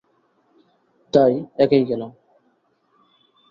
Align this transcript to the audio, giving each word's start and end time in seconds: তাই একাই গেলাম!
তাই 1.13 1.33
একাই 1.57 1.83
গেলাম! 1.85 2.11